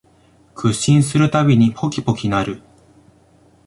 [0.55, 2.61] 屈伸するたびにポキポキ鳴る